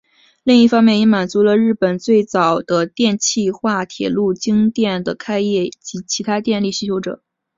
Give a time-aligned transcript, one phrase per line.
[0.41, 7.21] 另一方面也满足了日本最早的电气化铁路京电的开业及其他电力需求者。